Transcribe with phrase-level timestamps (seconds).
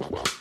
[0.00, 0.39] Wow.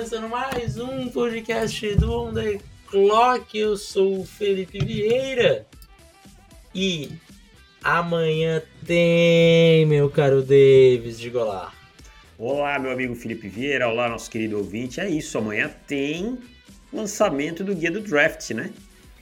[0.00, 3.58] Começando mais um podcast do On The Clock.
[3.58, 5.66] Eu sou o Felipe Vieira.
[6.74, 7.10] E
[7.84, 11.74] amanhã tem, meu caro Davis de Golar.
[12.38, 13.90] Olá, meu amigo Felipe Vieira.
[13.90, 14.98] Olá, nosso querido ouvinte.
[15.00, 16.38] É isso, amanhã tem
[16.90, 18.72] lançamento do Guia do Draft, né?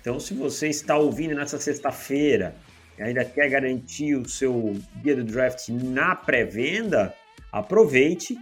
[0.01, 2.55] Então, se você está ouvindo nessa sexta-feira
[2.97, 7.13] e ainda quer garantir o seu Guia do Draft na pré-venda,
[7.51, 8.39] aproveite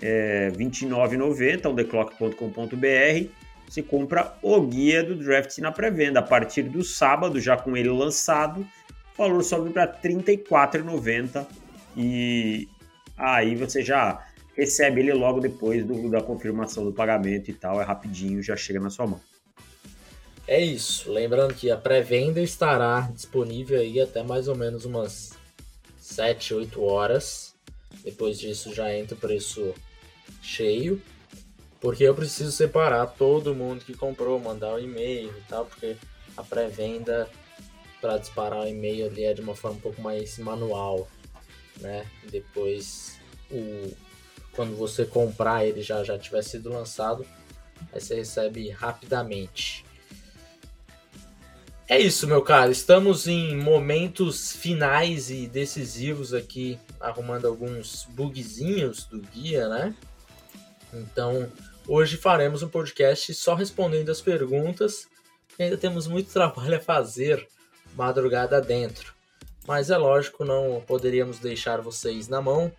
[0.00, 3.30] é, R$ 29,90, ondeclock.com.br.
[3.68, 6.20] Você compra o guia do draft na pré-venda.
[6.20, 11.46] A partir do sábado, já com ele lançado, o valor sobe para R$ 34,90
[11.96, 12.68] e
[13.16, 14.24] aí você já
[14.56, 17.80] recebe ele logo depois do, da confirmação do pagamento e tal.
[17.80, 19.20] É rapidinho, já chega na sua mão.
[20.46, 21.10] É isso.
[21.10, 25.32] Lembrando que a pré-venda estará disponível aí até mais ou menos umas
[25.98, 27.54] 7, 8 horas.
[28.04, 29.74] Depois disso já entra o preço
[30.42, 31.00] cheio,
[31.80, 35.96] porque eu preciso separar todo mundo que comprou, mandar o um e-mail e tal, porque
[36.36, 37.28] a pré-venda
[38.00, 41.08] para disparar o e-mail ali é de uma forma um pouco mais manual,
[41.80, 42.06] né?
[42.30, 43.18] Depois
[43.50, 43.92] o
[44.52, 47.26] quando você comprar ele já já tiver sido lançado,
[47.92, 49.84] aí você recebe rapidamente.
[51.88, 52.72] É isso, meu caro.
[52.72, 59.94] Estamos em momentos finais e decisivos aqui, arrumando alguns bugzinhos do guia, né?
[61.00, 61.50] Então,
[61.86, 65.08] hoje faremos um podcast só respondendo as perguntas.
[65.58, 67.46] Ainda temos muito trabalho a fazer
[67.94, 69.14] madrugada dentro.
[69.66, 72.72] Mas é lógico, não poderíamos deixar vocês na mão.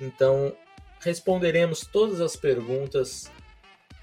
[0.00, 0.54] Então,
[1.00, 3.30] responderemos todas as perguntas,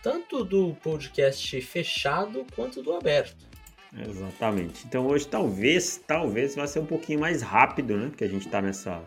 [0.04, 3.50] tanto do podcast fechado quanto do aberto.
[3.98, 4.86] Exatamente.
[4.86, 8.10] Então hoje talvez, talvez vai ser um pouquinho mais rápido, né?
[8.10, 9.02] Porque a gente está nessa,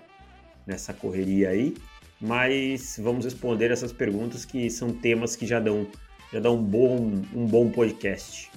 [0.67, 1.77] nessa correria aí
[2.23, 5.89] mas vamos responder essas perguntas que são temas que já dão,
[6.33, 8.49] já dão um, bom, um bom podcast.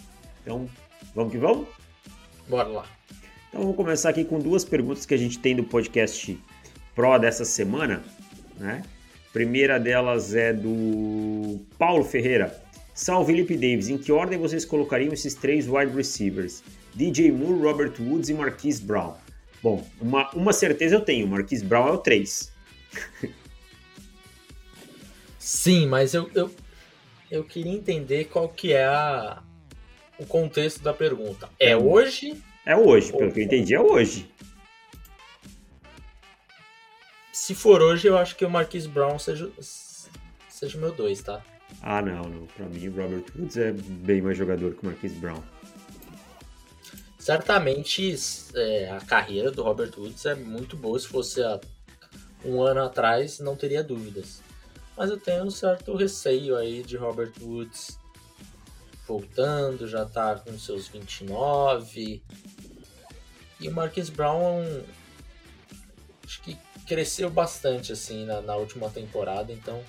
[0.44, 0.70] Então,
[1.16, 1.68] vamos que vamos?
[2.48, 2.86] Bora lá.
[3.50, 6.40] Então, vamos começar aqui com duas perguntas que a gente tem do podcast
[6.94, 8.04] Pro dessa semana,
[8.58, 8.84] né?
[9.34, 12.56] primeira delas é do Paulo Ferreira.
[12.94, 16.64] Salve Felipe Davis, em que ordem vocês colocariam esses três wide receivers?
[16.94, 19.16] DJ Moore, Robert Woods e Marquise Brown.
[19.62, 22.50] Bom, uma, uma certeza eu tenho, Marquise Brown é o 3.
[25.46, 26.50] Sim, mas eu, eu,
[27.30, 29.44] eu queria entender qual que é a,
[30.18, 31.48] o contexto da pergunta.
[31.60, 32.44] É, é hoje?
[32.66, 34.28] É hoje, pelo que eu entendi, é hoje.
[37.32, 39.52] Se for hoje, eu acho que o Marquis Brown seja,
[40.50, 41.46] seja o meu 2, tá?
[41.80, 42.48] Ah, não, não.
[42.48, 45.44] Pra mim, o Robert Woods é bem mais jogador que o Marquis Brown.
[47.20, 48.16] Certamente,
[48.56, 50.98] é, a carreira do Robert Woods é muito boa.
[50.98, 51.62] Se fosse há
[52.44, 54.44] um ano atrás, não teria dúvidas
[54.98, 58.00] mas eu tenho um certo receio aí de Robert Woods
[59.08, 62.22] voltando, já tá com seus 29.
[63.60, 64.64] E o Marquis Brown
[66.24, 66.58] acho que
[66.88, 69.82] cresceu bastante assim na, na última temporada, então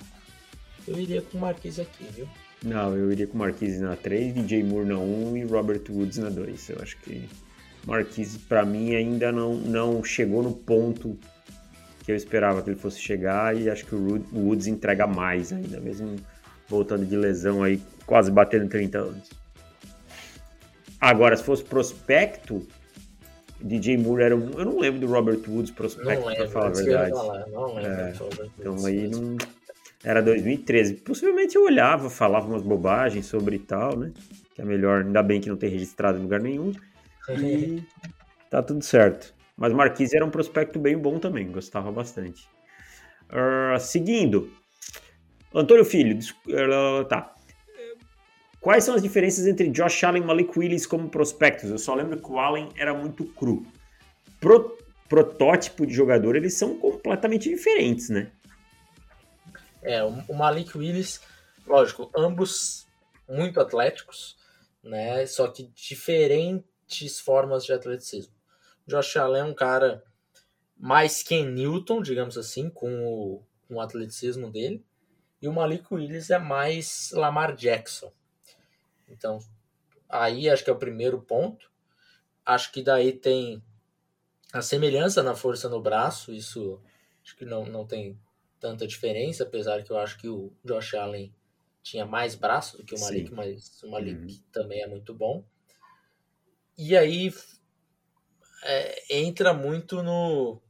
[0.87, 2.27] eu iria com o Marquis aqui, viu?
[2.63, 6.29] Não, eu iria com Marquise na 3, DJ Moore na 1 e Robert Woods na
[6.29, 6.69] 2.
[6.69, 7.29] Eu acho que
[7.85, 11.17] Marquise para mim ainda não, não chegou no ponto
[12.07, 15.77] que eu esperava que ele fosse chegar e acho que o Woods entrega mais ainda,
[15.81, 16.15] mesmo
[16.65, 19.29] voltando de lesão aí, quase batendo 30 anos.
[21.01, 22.65] Agora, se fosse prospecto,
[23.59, 24.51] DJ Moore era um.
[24.51, 27.11] Eu não lembro do Robert Woods prospecto, para falar a verdade.
[27.11, 27.91] Falar, não lembro.
[27.91, 28.13] É,
[28.57, 29.35] então aí não.
[30.01, 30.93] Era 2013.
[30.93, 34.13] Possivelmente eu olhava, falava umas bobagens sobre tal, né?
[34.55, 36.71] Que é melhor, ainda bem que não tem registrado em lugar nenhum.
[37.37, 37.83] E
[38.49, 39.35] tá tudo certo.
[39.57, 42.47] Mas Marquise era um prospecto bem bom também, gostava bastante.
[43.29, 44.53] Uh, seguindo,
[45.53, 47.33] Antônio Filho, uh, tá.
[48.61, 51.69] Quais são as diferenças entre Josh Allen e Malik Willis como prospectos?
[51.71, 53.65] Eu só lembro que o Allen era muito cru.
[54.39, 54.77] Pro,
[55.09, 58.31] protótipo de jogador, eles são completamente diferentes, né?
[59.81, 61.21] É, o Malik Willis,
[61.65, 62.85] lógico, ambos
[63.27, 64.35] muito atléticos,
[64.83, 65.25] né?
[65.25, 68.36] Só que diferentes formas de atleticismo.
[68.87, 70.03] Josh Allen é um cara
[70.75, 74.83] mais Ken Newton, digamos assim, com o, com o atleticismo dele.
[75.41, 78.11] E o Malik Willis é mais Lamar Jackson.
[79.07, 79.39] Então,
[80.09, 81.69] aí acho que é o primeiro ponto.
[82.45, 83.61] Acho que daí tem
[84.53, 86.81] a semelhança na força no braço, isso
[87.21, 88.17] acho que não, não tem
[88.59, 91.33] tanta diferença, apesar que eu acho que o Josh Allen
[91.83, 93.35] tinha mais braço do que o Malik, Sim.
[93.35, 94.43] mas o Malik uhum.
[94.51, 95.43] também é muito bom.
[96.77, 97.31] E aí
[98.63, 100.61] é, entra muito no,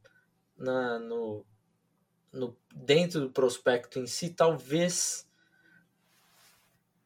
[0.58, 1.46] na, no,
[2.32, 5.28] no dentro do prospecto em si, talvez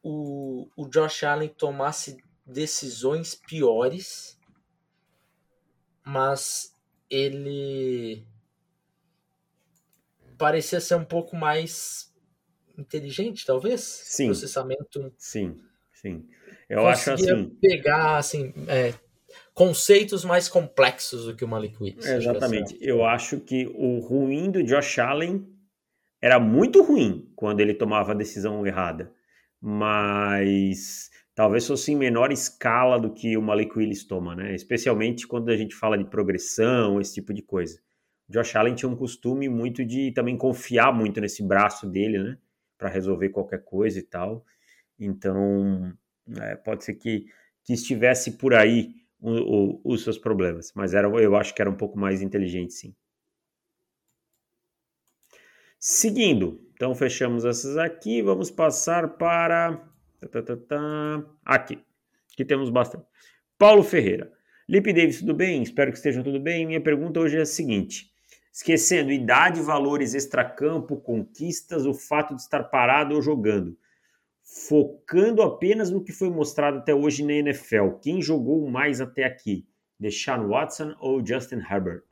[0.02, 4.38] o, o Josh Allen tomasse decisões piores,
[6.04, 6.76] mas
[7.08, 8.26] ele
[10.36, 12.12] parecia ser um pouco mais
[12.76, 13.80] inteligente, talvez.
[13.80, 14.26] Sim.
[14.26, 15.12] Processamento.
[15.16, 15.62] Sim,
[15.92, 16.28] sim.
[16.68, 17.50] Eu acho assim.
[17.60, 18.94] pegar assim é,
[19.54, 22.06] conceitos mais complexos do que o Malik Willis.
[22.06, 22.76] exatamente.
[22.80, 25.46] Eu acho que o ruim do Josh Allen
[26.20, 29.12] era muito ruim quando ele tomava a decisão errada,
[29.60, 34.54] mas talvez fosse em menor escala do que o Malik Willis toma, né?
[34.54, 37.78] Especialmente quando a gente fala de progressão, esse tipo de coisa.
[38.28, 42.38] O Josh Allen tinha um costume muito de também confiar muito nesse braço dele, né?
[42.78, 44.44] Para resolver qualquer coisa e tal.
[44.98, 45.92] Então,
[46.40, 47.26] é, pode ser que,
[47.64, 51.76] que estivesse por aí o, os seus problemas, mas era, eu acho que era um
[51.76, 52.94] pouco mais inteligente, sim.
[55.78, 59.80] Seguindo, então fechamos essas aqui, vamos passar para.
[60.30, 61.78] Tá, tá, tá, aqui,
[62.32, 63.04] aqui temos bastante.
[63.58, 64.32] Paulo Ferreira.
[64.68, 65.62] Lipe Davis, tudo bem?
[65.62, 66.64] Espero que estejam tudo bem.
[66.64, 68.12] Minha pergunta hoje é a seguinte:
[68.52, 73.76] esquecendo idade, valores extracampo, conquistas, o fato de estar parado ou jogando
[74.52, 77.92] focando apenas no que foi mostrado até hoje na NFL.
[78.02, 79.66] Quem jogou mais até aqui?
[79.98, 82.04] Deshaun Watson ou Justin Herbert?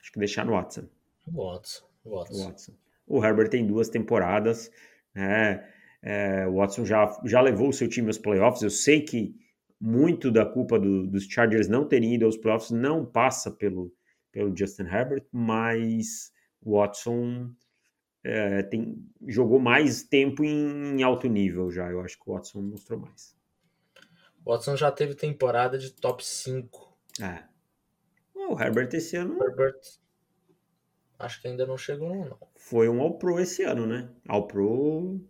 [0.00, 0.88] Acho que Deshaun Watson.
[1.26, 1.84] Watson.
[2.04, 2.44] Watson.
[2.44, 2.72] Watson.
[3.06, 4.70] O Herbert tem duas temporadas.
[5.12, 5.68] Né?
[6.00, 8.62] É, o Watson já, já levou o seu time aos playoffs.
[8.62, 9.34] Eu sei que
[9.80, 13.92] muito da culpa do, dos Chargers não terem ido aos playoffs não passa pelo,
[14.30, 17.50] pelo Justin Herbert, mas o Watson
[18.24, 21.90] é, tem, jogou mais tempo em alto nível já.
[21.90, 23.36] Eu acho que o Watson mostrou mais.
[24.44, 26.96] O Watson já teve temporada de top 5.
[27.20, 27.44] É.
[28.34, 29.42] O Herbert esse ano.
[29.42, 29.80] Herbert.
[31.18, 32.36] Acho que ainda não chegou, não.
[32.56, 34.10] Foi um All-Pro esse ano, né?
[34.28, 35.20] All-Pro.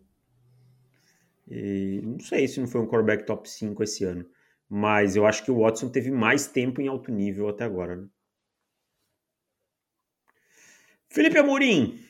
[1.48, 4.26] E não sei se não foi um quarterback top 5 esse ano.
[4.68, 8.08] Mas eu acho que o Watson teve mais tempo em alto nível até agora, né?
[11.10, 12.02] Felipe Amorim,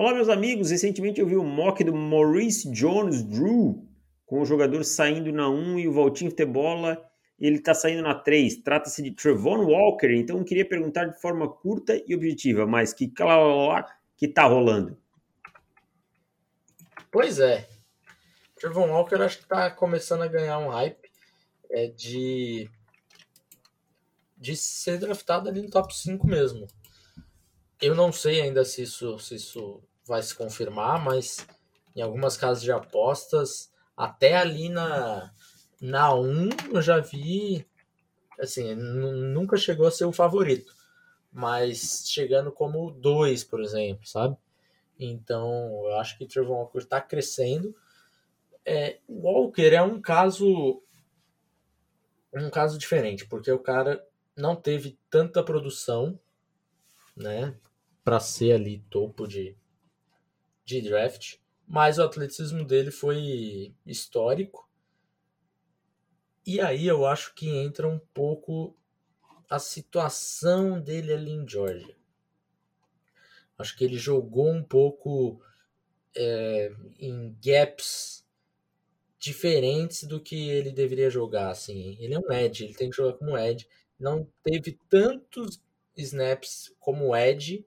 [0.00, 0.70] Olá, meus amigos.
[0.70, 3.86] Recentemente eu vi o mock do Maurice Jones Drew
[4.24, 7.06] com o jogador saindo na 1 e o Valtinho ter bola.
[7.38, 8.62] Ele está saindo na 3.
[8.62, 10.10] Trata-se de Trevon Walker.
[10.10, 13.12] Então queria perguntar de forma curta e objetiva, mas que
[14.16, 14.96] que tá rolando?
[17.12, 17.68] Pois é.
[18.56, 21.10] Trevon Walker acho que está começando a ganhar um hype
[21.68, 22.70] é de
[24.38, 26.66] de ser draftado ali no top 5 mesmo.
[27.82, 31.46] Eu não sei ainda se isso, se isso vai se confirmar, mas
[31.94, 35.32] em algumas casas de apostas, até ali na,
[35.80, 37.64] na 1 eu já vi.
[38.40, 40.74] Assim, nunca chegou a ser o favorito,
[41.30, 44.36] mas chegando como 2, por exemplo, sabe?
[44.98, 47.72] Então eu acho que Trevor Walker está crescendo.
[48.64, 50.82] É, Walker é um caso
[52.34, 54.04] um caso diferente, porque o cara
[54.36, 56.18] não teve tanta produção,
[57.16, 57.54] né?
[58.04, 59.56] para ser ali topo de,
[60.70, 61.36] de draft,
[61.66, 64.68] mas o atleticismo dele foi histórico.
[66.46, 68.76] E aí eu acho que entra um pouco
[69.48, 71.96] a situação dele ali em Georgia.
[73.58, 75.42] Acho que ele jogou um pouco
[76.16, 78.24] é, em gaps
[79.18, 81.50] diferentes do que ele deveria jogar.
[81.50, 81.96] Assim.
[82.00, 83.68] Ele é um edge, ele tem que jogar como edge.
[83.98, 85.60] Não teve tantos
[85.96, 87.66] snaps como edge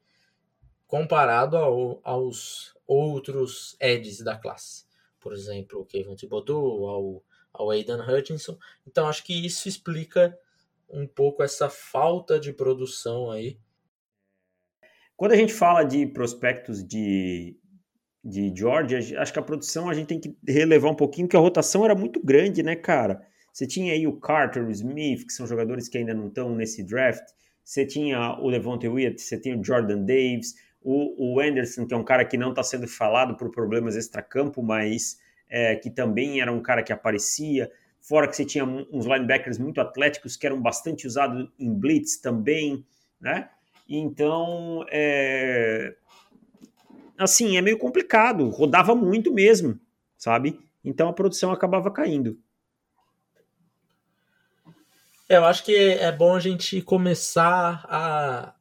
[0.87, 4.85] comparado ao, aos outros Eds da classe.
[5.19, 7.23] Por exemplo, o Kevin Thibodeau, ao,
[7.53, 8.57] ao Aidan Hutchinson.
[8.85, 10.37] Então, acho que isso explica
[10.89, 13.57] um pouco essa falta de produção aí.
[15.15, 17.57] Quando a gente fala de prospectos de,
[18.23, 21.39] de Georgia, acho que a produção a gente tem que relevar um pouquinho, porque a
[21.39, 23.25] rotação era muito grande, né, cara?
[23.53, 26.83] Você tinha aí o Carter, o Smith, que são jogadores que ainda não estão nesse
[26.83, 27.23] draft.
[27.63, 31.97] Você tinha o Levante Witt, você tinha o Jordan Davis, o, o Anderson, que é
[31.97, 36.51] um cara que não está sendo falado por problemas extracampo, mas é, que também era
[36.51, 37.71] um cara que aparecia.
[38.01, 42.85] fora que você tinha uns linebackers muito atléticos que eram bastante usados em blitz também,
[43.19, 43.49] né?
[43.87, 45.95] Então, é...
[47.17, 49.79] assim, é meio complicado, rodava muito mesmo,
[50.17, 50.59] sabe?
[50.83, 52.37] Então a produção acabava caindo.
[55.29, 58.53] É, eu acho que é bom a gente começar a,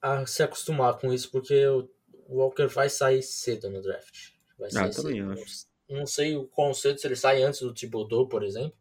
[0.00, 1.88] a se acostumar com isso, porque o
[2.28, 4.30] Walker vai sair cedo no draft.
[4.58, 5.32] Vai ah, também cedo.
[5.32, 5.66] acho.
[5.88, 8.76] Não sei o quão cedo, se ele sai antes do Thibodeau, por exemplo.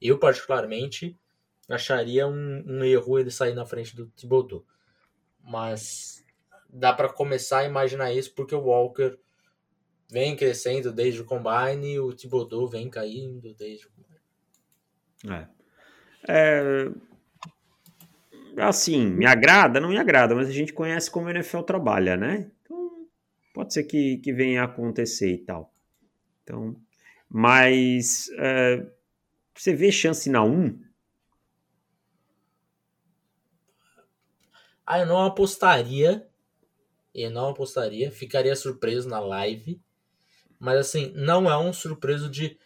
[0.00, 1.16] Eu, particularmente,
[1.68, 4.64] acharia um, um erro ele sair na frente do Thibodeau.
[5.42, 6.24] Mas
[6.68, 9.18] dá para começar a imaginar isso porque o Walker
[10.10, 14.20] vem crescendo desde o Combine e o Thibodeau vem caindo desde o Combine.
[15.28, 15.48] É.
[16.28, 17.09] é.
[18.56, 22.50] Assim, me agrada, não me agrada, mas a gente conhece como o NFL trabalha, né?
[22.62, 23.06] Então,
[23.54, 25.72] pode ser que, que venha a acontecer e tal.
[26.42, 26.76] Então,
[27.28, 28.86] mas é,
[29.54, 30.78] você vê chance na 1?
[34.84, 36.26] Ah, eu não apostaria.
[37.14, 38.10] Eu não apostaria.
[38.10, 39.80] Ficaria surpreso na live.
[40.58, 42.58] Mas assim, não é um surpreso de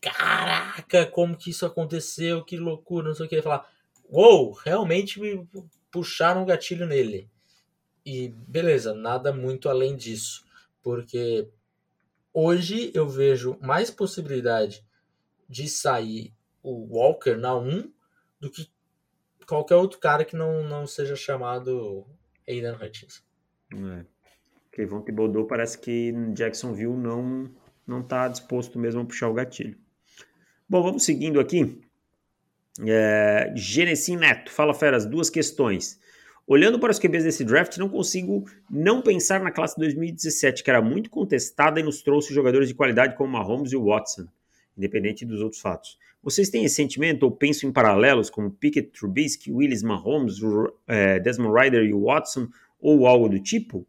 [0.00, 3.40] caraca, como que isso aconteceu, que loucura, não sei o que.
[3.40, 3.66] Falar,
[4.08, 5.46] uou, realmente me
[5.90, 7.28] puxaram o gatilho nele.
[8.04, 10.44] E beleza, nada muito além disso.
[10.82, 11.48] Porque
[12.32, 14.84] hoje eu vejo mais possibilidade
[15.48, 16.32] de sair
[16.62, 17.92] o Walker na 1
[18.40, 18.68] do que
[19.46, 22.06] qualquer outro cara que não, não seja chamado
[22.48, 23.22] Aidan Hutchinson.
[23.72, 24.04] É.
[24.72, 27.50] Kevon Thibodeau parece que Jacksonville não
[27.86, 29.78] não está disposto mesmo a puxar o gatilho.
[30.68, 31.83] Bom, vamos seguindo aqui.
[32.80, 35.98] É, Genesim Neto, fala feras, duas questões.
[36.46, 40.82] Olhando para os QBs desse draft, não consigo não pensar na classe 2017, que era
[40.82, 44.26] muito contestada e nos trouxe jogadores de qualidade como Mahomes e Watson,
[44.76, 45.98] independente dos outros fatos.
[46.22, 50.36] Vocês têm esse sentimento ou pensam em paralelos como Pickett, Trubisky, Willis, Mahomes,
[50.86, 52.48] é, Desmond Ryder e Watson
[52.80, 53.86] ou algo do tipo?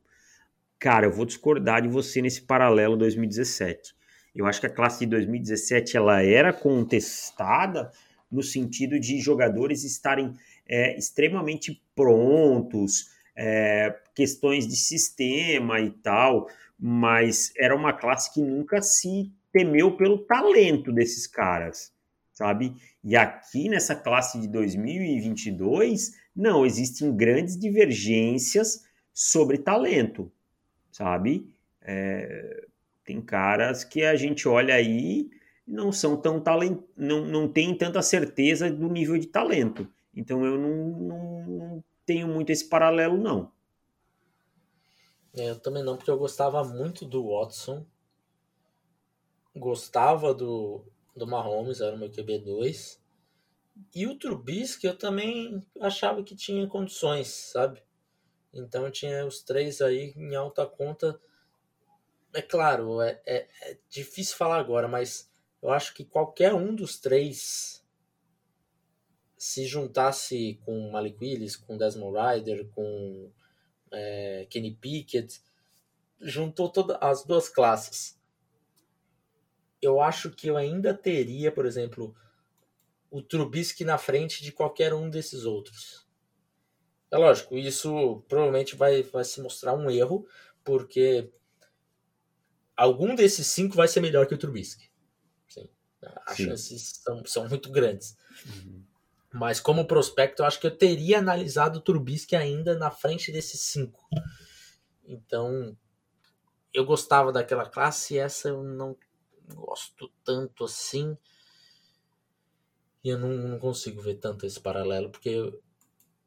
[0.79, 3.95] Cara, eu vou discordar de você nesse paralelo 2017.
[4.35, 7.91] Eu acho que a classe de 2017 ela era contestada
[8.31, 10.33] no sentido de jogadores estarem
[10.67, 18.81] é, extremamente prontos, é, questões de sistema e tal, mas era uma classe que nunca
[18.81, 21.95] se temeu pelo talento desses caras
[22.35, 22.75] sabe?
[23.01, 30.29] E aqui nessa classe de 2022, não, existem grandes divergências sobre talento,
[30.91, 31.49] sabe?
[31.81, 32.65] É,
[33.05, 35.29] tem caras que a gente olha aí
[35.67, 39.91] não são tão talent, não, não tem tanta certeza do nível de talento.
[40.15, 43.51] Então eu não, não, não tenho muito esse paralelo, não.
[45.35, 47.85] É, eu também não, porque eu gostava muito do Watson.
[49.55, 52.99] Gostava do, do Mahomes, era o meu QB2.
[53.93, 57.83] E o Trubisky eu também achava que tinha condições, sabe?
[58.53, 61.19] Então tinha os três aí em alta conta.
[62.33, 65.29] É claro, é, é, é difícil falar agora, mas
[65.65, 67.83] eu acho que qualquer um dos três
[69.37, 73.31] se juntasse com Malik Willis, com Desmond Ryder, com
[73.91, 75.41] é, Kenny Pickett,
[76.19, 78.15] juntou todas as duas classes
[79.85, 82.15] eu acho que eu ainda teria, por exemplo,
[83.09, 86.07] o Trubisky na frente de qualquer um desses outros.
[87.11, 90.27] É lógico, isso provavelmente vai, vai se mostrar um erro,
[90.63, 91.29] porque
[92.75, 94.89] algum desses cinco vai ser melhor que o Trubisky.
[96.25, 96.45] As Sim.
[96.45, 98.17] chances são, são muito grandes.
[98.45, 98.83] Uhum.
[99.33, 103.59] Mas como prospecto, eu acho que eu teria analisado o Trubisky ainda na frente desses
[103.61, 104.07] cinco.
[105.05, 105.77] Então,
[106.73, 108.95] eu gostava daquela classe e essa eu não
[109.53, 111.17] gosto tanto assim.
[113.03, 115.53] E eu não, não consigo ver tanto esse paralelo, porque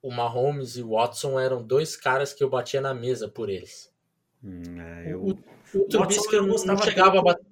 [0.00, 3.92] o Mahomes e o Watson eram dois caras que eu batia na mesa por eles.
[4.42, 5.22] Hum, é, eu...
[5.22, 5.30] O,
[5.74, 7.18] o Trubisky eu não, não chegava tanto.
[7.18, 7.46] a bater.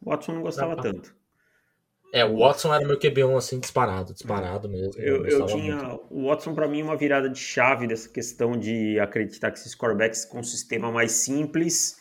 [0.00, 1.16] O Watson não gostava não, tanto.
[2.12, 5.00] É, o Watson era meu QB1 assim disparado, disparado mesmo.
[5.00, 6.06] Eu, eu, eu tinha muito.
[6.10, 10.24] o Watson para mim uma virada de chave dessa questão de acreditar que esses quarterbacks
[10.24, 11.96] com um sistema mais simples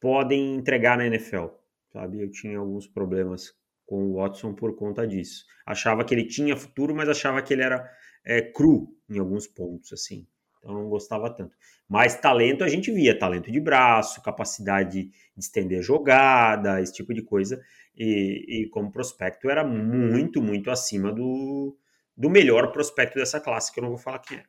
[0.00, 1.46] podem entregar na NFL
[1.92, 2.22] sabe?
[2.22, 3.52] Eu tinha alguns problemas
[3.86, 5.44] com o Watson por conta disso.
[5.66, 7.88] Achava que ele tinha futuro, mas achava que ele era
[8.24, 10.26] é, cru em alguns pontos, assim.
[10.58, 11.56] Então não gostava tanto.
[11.88, 17.22] Mas talento a gente via, talento de braço, capacidade de estender jogada, esse tipo de
[17.22, 17.60] coisa.
[17.98, 21.76] E, e como prospecto era muito, muito acima do,
[22.16, 24.44] do melhor prospecto dessa classe, que eu não vou falar quem é.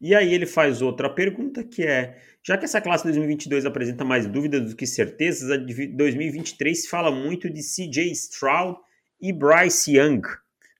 [0.00, 4.26] E aí ele faz outra pergunta que é: já que essa classe 2022 apresenta mais
[4.26, 8.78] dúvidas do que certezas, a de 2023 se fala muito de CJ Stroud
[9.20, 10.22] e Bryce Young,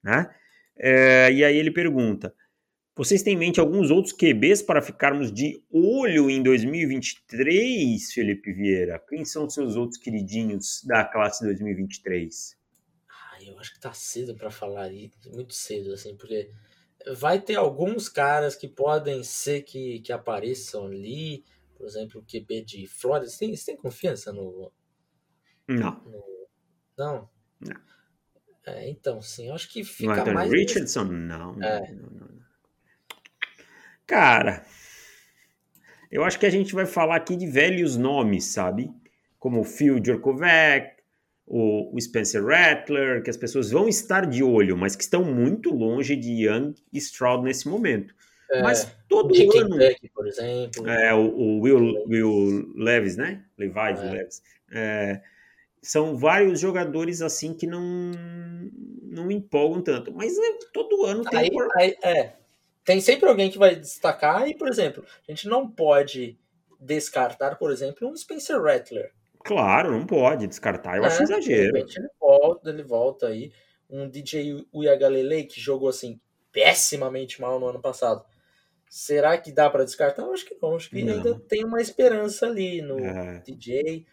[0.03, 0.31] né?
[0.79, 2.35] É, e aí ele pergunta:
[2.97, 8.99] vocês têm em mente alguns outros QBs para ficarmos de olho em 2023, Felipe Vieira?
[9.07, 12.57] Quem são seus outros queridinhos da classe 2023?
[13.07, 14.91] Ah, eu acho que tá cedo para falar
[15.27, 16.51] muito cedo, assim, porque
[17.19, 21.45] vai ter alguns caras que podem ser que, que apareçam ali,
[21.77, 23.29] por exemplo, o QB de Flórida.
[23.29, 24.73] Você tem, você tem confiança no.
[25.69, 26.03] Não.
[26.03, 26.25] No,
[26.97, 27.31] não?
[27.61, 27.87] Não.
[28.65, 30.51] É, então, sim, eu acho que fica no mais.
[30.51, 31.05] Richardson?
[31.05, 31.93] Não, É.
[31.93, 32.36] não, não, não.
[34.07, 34.65] Cara,
[36.11, 38.91] eu acho que a gente vai falar aqui de velhos nomes, sabe?
[39.39, 40.93] Como o Phil Djokovic,
[41.47, 45.71] o, o Spencer Rattler, que as pessoas vão estar de olho, mas que estão muito
[45.75, 48.15] longe de Young e Stroud nesse momento.
[48.51, 49.77] É, mas todo de ano.
[49.77, 50.89] Kentucky, por exemplo.
[50.89, 53.45] É, o, o Will, Will Levis, né?
[53.59, 54.11] Levi É.
[54.13, 54.43] Levis.
[54.73, 55.21] É,
[55.83, 58.13] são vários jogadores assim que não,
[59.03, 60.13] não empolgam tanto.
[60.13, 61.39] Mas é, todo ano tem.
[61.41, 62.33] Aí, por- aí, é,
[62.87, 66.39] tem sempre alguém que vai destacar e, por exemplo, a gente não pode
[66.81, 69.13] descartar, por exemplo, um Spencer Rattler.
[69.45, 70.97] Claro, não pode descartar.
[70.97, 71.25] Eu acho né?
[71.25, 71.73] exagero.
[71.73, 73.53] De repente ele volta, ele volta aí.
[73.91, 76.21] Um DJ Uyagalele que jogou assim
[76.53, 78.25] pessimamente mal no ano passado.
[78.89, 80.23] Será que dá para descartar?
[80.23, 80.77] Eu acho que não.
[80.77, 81.15] Acho que Não.
[81.15, 83.41] ainda tem uma esperança ali no É.
[83.41, 84.07] DJ.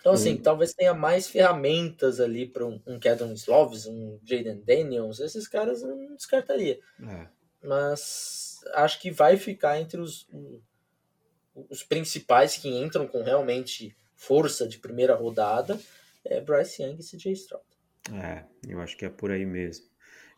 [0.00, 0.42] Então, assim, Hum.
[0.42, 5.20] talvez tenha mais ferramentas ali para um, um Sloves, um Jaden Daniels.
[5.20, 6.80] Esses caras eu não descartaria.
[7.08, 7.28] É.
[7.62, 10.26] Mas acho que vai ficar entre os,
[11.54, 15.78] os principais que entram com realmente força de primeira rodada.
[16.24, 17.64] É Bryce Young e CJ Stroud.
[18.12, 19.86] É, eu acho que é por aí mesmo.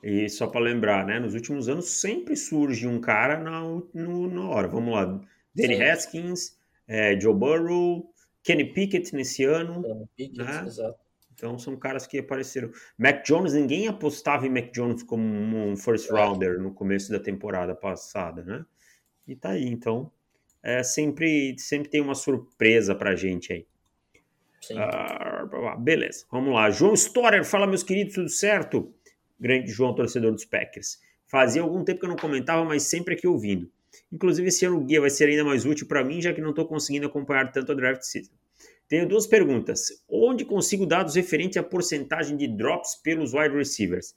[0.03, 1.19] E só para lembrar, né?
[1.19, 3.61] Nos últimos anos sempre surge um cara na,
[3.95, 4.69] no- na hora.
[4.69, 5.21] Vamos lá.
[5.55, 5.83] Danny.
[5.83, 8.11] Haskins, é, Joe Burrow,
[8.43, 9.83] Kenny Pickett nesse ano.
[9.83, 10.65] Como Pickett, Ah.
[10.67, 10.99] exato.
[11.35, 12.71] Então são caras que apareceram.
[12.97, 16.13] Mac Jones, ninguém apostava em Mac Jones como um first É.
[16.13, 18.65] rounder no começo da temporada passada, né?
[19.27, 20.11] E tá aí, então.
[20.63, 23.67] É, sempre, sempre tem uma surpresa pra gente aí.
[24.79, 26.71] Ah, beleza, vamos lá.
[26.71, 28.95] João Storer, fala meus queridos, tudo certo?
[29.39, 30.99] Grande João, torcedor dos Packers.
[31.27, 33.71] Fazia algum tempo que eu não comentava, mas sempre aqui ouvindo.
[34.11, 36.51] Inclusive, esse ano o guia vai ser ainda mais útil para mim, já que não
[36.51, 38.33] estou conseguindo acompanhar tanto a draft season.
[38.89, 40.05] Tenho duas perguntas.
[40.09, 44.15] Onde consigo dados referente à porcentagem de drops pelos wide receivers?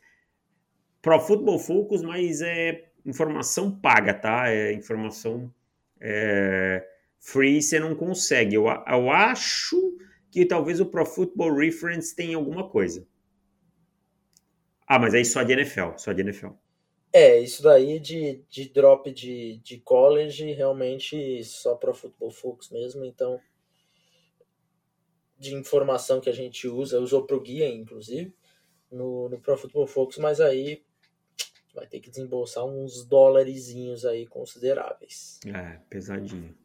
[1.02, 4.50] Pro Football Focus, mas é informação paga, tá?
[4.50, 5.54] É informação
[6.02, 6.86] é,
[7.20, 8.56] free, você não consegue.
[8.56, 9.98] Eu, eu acho
[10.30, 13.08] que talvez o Pro Football Reference tenha alguma coisa.
[14.86, 16.50] Ah, mas aí só de NFL, só de NFL.
[17.12, 23.04] É, isso daí de, de drop de, de college, realmente só para Football Focus mesmo.
[23.06, 23.40] Então,
[25.38, 28.34] de informação que a gente usa, usou pro guia, inclusive,
[28.92, 30.84] no, no Pro Football Focus, mas aí
[31.74, 35.40] vai ter que desembolsar uns dólarezinhos aí consideráveis.
[35.46, 36.56] É, pesadinho.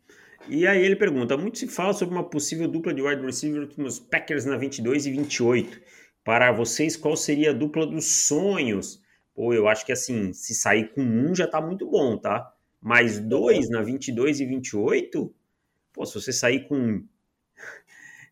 [0.48, 4.00] E aí ele pergunta: muito se fala sobre uma possível dupla de wide receiver nos
[4.00, 5.80] Packers na 22 e 28.
[6.24, 9.02] Para vocês, qual seria a dupla dos sonhos?
[9.34, 12.52] Pô, eu acho que assim, se sair com um já tá muito bom, tá?
[12.80, 15.34] Mas dois na 22 e 28?
[15.92, 17.04] Pô, se você sair com,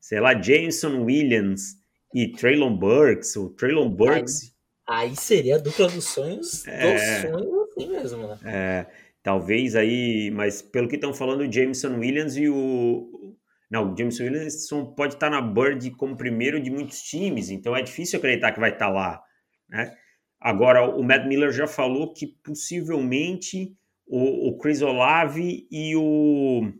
[0.01, 1.77] sei lá, Jameson Williams
[2.15, 4.51] e Traylon Burks, ou Traylon Burks,
[4.91, 7.23] Aí seria a dupla dos sonhos, É.
[7.23, 8.39] dos sonhos assim mesmo, né?
[8.45, 8.87] É,
[9.23, 13.37] talvez aí, mas pelo que estão falando, o Jameson Williams e o.
[13.71, 17.83] Não, o Jameson Williams pode estar na Bird como primeiro de muitos times, então é
[17.83, 19.23] difícil acreditar que vai estar lá.
[19.69, 19.95] Né?
[20.41, 23.73] Agora, o Matt Miller já falou que possivelmente
[24.09, 26.73] o, o Chris Olave e o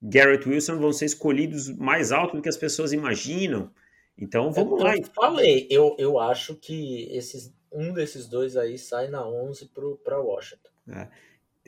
[0.00, 3.70] Garrett Wilson vão ser escolhidos mais alto do que as pessoas imaginam.
[4.16, 4.94] Então vamos eu lá.
[5.14, 9.70] falei, eu, eu acho que esses, um desses dois aí sai na 11
[10.04, 10.70] para Washington.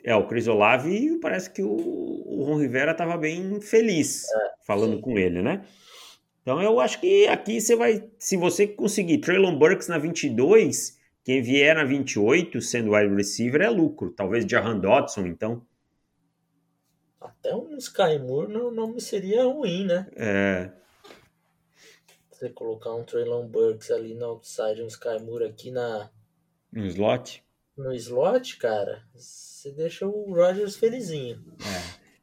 [0.03, 4.25] É, o Chris Olave parece que o, o Ron Rivera estava bem feliz
[4.65, 5.01] falando sim.
[5.01, 5.63] com ele, né?
[6.41, 11.41] Então eu acho que aqui você vai, se você conseguir Traylon Burks na 22, quem
[11.41, 14.11] vier na 28 sendo wide receiver é lucro.
[14.11, 15.61] Talvez Jahan Dodson, então.
[17.21, 20.07] Até um Sky Moore não, não me seria ruim, né?
[20.15, 20.71] É,
[22.31, 26.09] Você colocar um Traylon Burks ali no outside, um Sky Moore aqui na,
[26.71, 27.43] no slot.
[27.77, 31.43] no slot, cara, você deixa o Rodgers felizinho.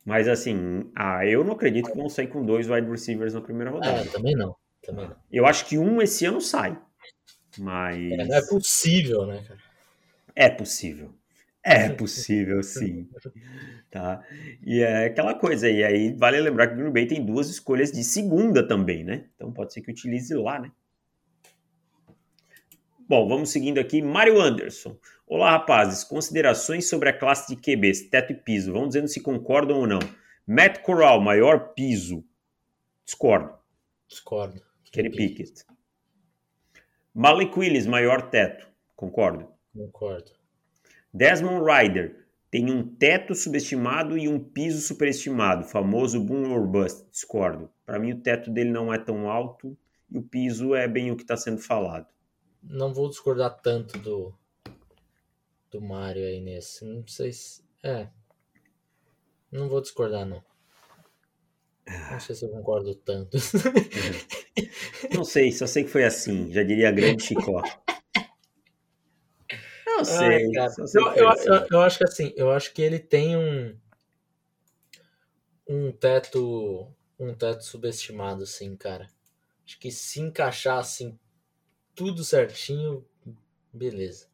[0.05, 3.71] Mas assim, ah, eu não acredito que vão sair com dois wide receivers na primeira
[3.71, 4.01] rodada.
[4.01, 4.57] É, também não.
[4.83, 5.17] Também não.
[5.31, 6.81] Eu acho que um esse ano sai.
[7.59, 9.61] Mas É, não é possível, né, cara?
[10.35, 11.15] é possível.
[11.69, 13.09] É possível, sim.
[13.91, 14.23] Tá?
[14.65, 17.93] E é aquela coisa, e aí vale lembrar que o Green Bay tem duas escolhas
[17.93, 19.27] de segunda também, né?
[19.35, 20.71] Então pode ser que utilize lá, né?
[23.09, 24.03] Bom, vamos seguindo aqui.
[24.03, 24.99] Mário Anderson.
[25.27, 26.05] Olá, rapazes.
[26.05, 28.73] Considerações sobre a classe de QBs, teto e piso.
[28.73, 29.99] Vão dizendo se concordam ou não.
[30.47, 32.23] Matt Corral, maior piso.
[33.07, 33.55] Discordo.
[34.07, 34.61] Discordo.
[34.93, 35.65] Kenny Pickett.
[37.15, 38.67] Malik Willis, maior teto.
[38.95, 39.49] Concordo.
[39.75, 40.38] Concordo.
[41.13, 47.05] Desmond Ryder tem um teto subestimado e um piso superestimado, famoso boom or bust.
[47.11, 47.71] Discordo.
[47.85, 49.77] Para mim, o teto dele não é tão alto
[50.11, 52.07] e o piso é bem o que está sendo falado
[52.63, 54.35] não vou discordar tanto do
[55.71, 56.85] do Mario aí nesse.
[56.85, 57.63] Não sei se.
[57.83, 58.09] É.
[59.51, 60.43] Não vou discordar, não.
[62.11, 63.39] Não sei se eu concordo tanto.
[65.15, 66.53] Não sei, só sei que foi assim.
[66.53, 67.63] Já diria grande Chicó.
[69.99, 70.57] Não sei.
[70.57, 73.77] Ai, sei eu, eu, eu, eu, acho que assim, eu acho que ele tem um
[75.69, 79.09] um teto um teto subestimado, assim, cara.
[79.67, 81.19] Acho que se encaixar assim
[81.95, 83.05] tudo certinho,
[83.73, 84.29] beleza.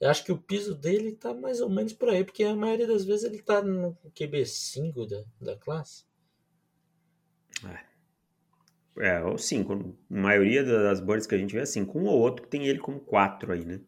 [0.00, 2.86] Eu acho que o piso dele tá mais ou menos por aí, porque a maioria
[2.86, 6.04] das vezes ele tá no QB5 da, da classe.
[8.96, 9.16] É.
[9.16, 9.72] é, ou 5.
[9.72, 9.76] A
[10.08, 11.98] maioria das boards que a gente vê é 5.
[11.98, 13.80] Um ou outro que tem ele como 4 aí, né?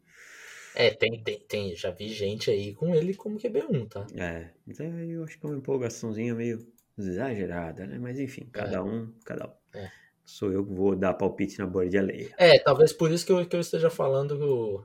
[0.75, 1.77] É, tem, tem, tem.
[1.77, 4.07] Já vi gente aí com ele como QB1, tá?
[4.17, 6.67] É, então eu acho que é uma empolgaçãozinha meio
[6.99, 7.99] exagerada, né?
[7.99, 8.81] Mas enfim, cada é.
[8.81, 9.79] um, cada um.
[9.79, 12.35] É sou eu que vou dar palpite na board alheia.
[12.39, 14.85] É, talvez por isso que eu, que eu esteja falando do,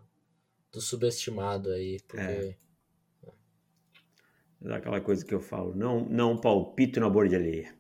[0.72, 2.22] do subestimado aí, porque...
[2.22, 2.56] É.
[4.72, 7.76] Aquela coisa que eu falo, não, não palpito na board alheia.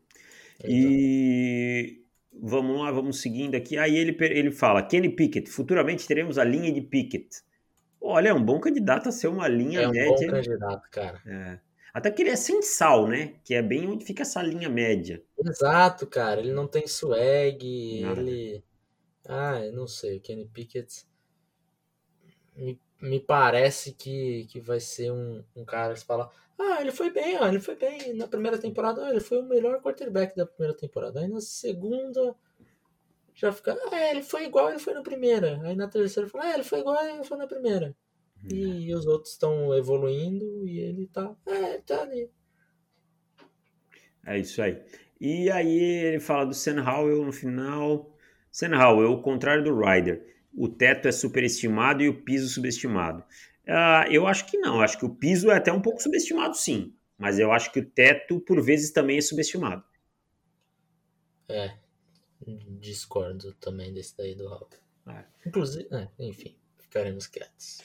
[0.59, 0.69] Exato.
[0.69, 3.77] E vamos lá, vamos seguindo aqui.
[3.77, 7.41] Aí ele, ele fala, Kenny Pickett, futuramente teremos a linha de Pickett.
[8.01, 10.25] Olha, é um bom candidato a ser uma linha é média.
[10.25, 11.21] É um bom candidato, cara.
[11.25, 11.59] É.
[11.93, 13.33] Até que ele é sem sal, né?
[13.43, 15.23] Que é bem onde fica essa linha média.
[15.43, 16.39] Exato, cara.
[16.39, 18.21] Ele não tem swag, Nada.
[18.21, 18.63] ele.
[19.27, 20.17] Ah, eu não sei.
[20.17, 21.07] O Kenny Pickett.
[22.55, 26.29] Me, me parece que, que vai ser um, um cara que fala.
[26.59, 29.09] Ah, ele foi bem, ó, ele foi bem na primeira temporada.
[29.09, 31.19] Ele foi o melhor quarterback da primeira temporada.
[31.19, 32.35] Aí na segunda
[33.37, 33.77] já fica.
[33.91, 35.61] Ah, ele foi igual ele foi na primeira.
[35.63, 37.95] Aí na terceira fala, ah, ele foi igual ele foi na primeira.
[38.49, 41.35] E os outros estão evoluindo e ele tá.
[41.45, 42.29] É, tá ali.
[44.25, 44.81] É isso aí.
[45.19, 48.15] E aí ele fala do Sam Howell no final.
[48.51, 50.35] Sam Howell, o contrário do Ryder.
[50.53, 53.23] O teto é superestimado e o piso subestimado.
[53.67, 54.81] Uh, eu acho que não.
[54.81, 56.95] Acho que o piso é até um pouco subestimado, sim.
[57.17, 59.83] Mas eu acho que o teto, por vezes, também é subestimado.
[61.49, 61.77] É.
[62.79, 64.69] Discordo também desse daí do Howell.
[65.07, 65.23] É.
[65.45, 67.81] Inclusive, é, enfim ficaremos quietos.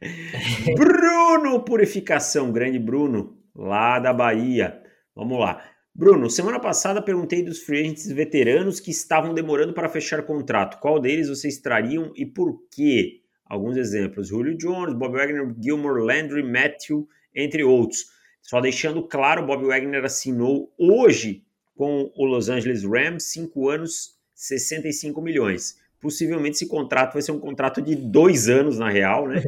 [0.76, 4.82] Bruno Purificação, grande Bruno, lá da Bahia.
[5.14, 5.62] Vamos lá.
[5.94, 10.80] Bruno, semana passada perguntei dos free agents veteranos que estavam demorando para fechar contrato.
[10.80, 13.20] Qual deles vocês trariam e por quê?
[13.44, 18.06] Alguns exemplos: Julio Jones, Bob Wagner, Gilmore, Landry, Matthew, entre outros.
[18.40, 21.43] Só deixando claro, Bob Wagner assinou hoje
[21.74, 27.40] com o Los Angeles Rams 5 anos, 65 milhões possivelmente esse contrato vai ser um
[27.40, 29.42] contrato de dois anos, na real, né?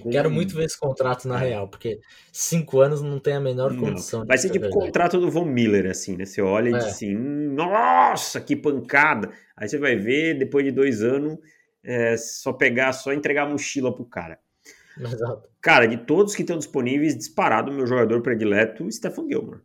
[0.00, 0.10] Com...
[0.10, 1.98] Quero muito ver esse contrato na real, porque
[2.32, 4.24] cinco anos não tem a menor condição.
[4.24, 6.24] Vai ser tipo o contrato do Von Miller, assim, né?
[6.24, 6.78] Você olha e é.
[6.78, 9.32] diz assim, nossa, que pancada.
[9.56, 11.36] Aí você vai ver, depois de dois anos,
[11.82, 14.38] é só pegar, só entregar a mochila pro cara.
[14.96, 15.48] Exato.
[15.60, 19.62] Cara, de todos que estão disponíveis, disparado meu jogador predileto, Stephen Gilmore.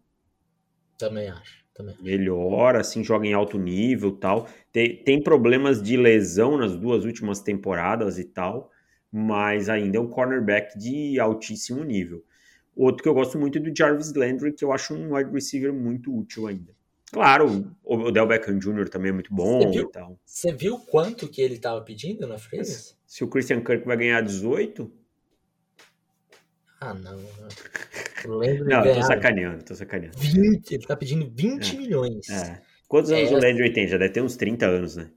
[0.98, 1.96] Também acho também.
[2.02, 4.48] Melhor, assim, joga em alto nível tal.
[4.72, 8.72] Tem, tem problemas de lesão nas duas últimas temporadas e tal,
[9.12, 12.24] mas ainda é um cornerback de altíssimo nível.
[12.76, 15.74] Outro que eu gosto muito é do Jarvis Landry, que eu acho um wide receiver
[15.74, 16.74] muito útil ainda.
[17.12, 18.90] Claro, o Del Beckham Jr.
[18.90, 20.18] também é muito bom viu, e tal.
[20.26, 22.96] Você viu quanto que ele estava pedindo na frente?
[23.06, 24.92] Se o Christian Kirk vai ganhar 18,
[26.86, 27.18] ah, não.
[28.28, 28.40] Não,
[28.84, 28.96] ganhar...
[28.96, 30.18] tô sacaneando, tô sacaneando.
[30.18, 31.78] 20, ele tá pedindo 20 é.
[31.78, 32.30] milhões.
[32.30, 32.62] É.
[32.88, 33.88] Quantos anos o Landry tem?
[33.88, 35.10] Já deve ter uns 30 anos, né?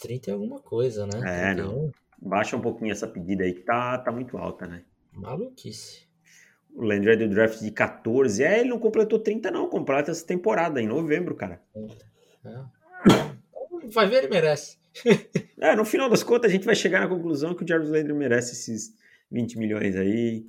[0.00, 1.20] 30 é alguma coisa, né?
[1.24, 1.66] É, 31.
[1.66, 1.92] não.
[2.20, 4.82] Baixa um pouquinho essa pedida aí que tá, tá muito alta, né?
[5.12, 6.06] Maluquice.
[6.74, 8.42] O Landry é do draft de 14.
[8.42, 9.68] É, ele não completou 30, não.
[9.68, 11.60] Completa essa temporada, em novembro, cara.
[12.44, 12.78] É.
[13.92, 14.78] Vai ver, ele merece.
[15.60, 18.12] é, no final das contas, a gente vai chegar na conclusão que o Jarvis Landry
[18.12, 18.94] merece esses
[19.30, 20.46] 20 milhões aí.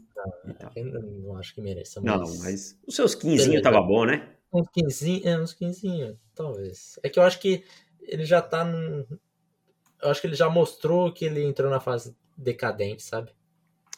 [0.75, 2.01] Não, não acho que mereça.
[2.01, 2.19] Mas...
[2.19, 4.36] Não, mas os seus 15 tava bom, né?
[4.51, 6.99] Uns 15, é, uns 15, talvez.
[7.03, 7.63] É que eu acho que
[8.01, 8.63] ele já tá.
[8.63, 9.05] Num...
[10.01, 13.32] Eu acho que ele já mostrou que ele entrou na fase decadente, sabe?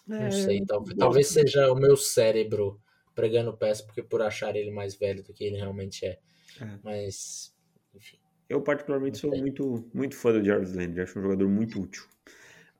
[0.08, 2.82] Não é, sei, talvez, talvez seja o meu cérebro
[3.14, 6.20] pregando peça porque por achar ele mais velho do que ele realmente é.
[6.60, 6.80] é.
[6.84, 7.56] Mas,
[7.94, 8.18] enfim.
[8.50, 12.04] Eu particularmente sou muito, muito fã do Jarvis Landry, acho um jogador muito útil.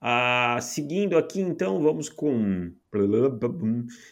[0.04, 2.74] Ah, seguindo aqui, então, vamos com.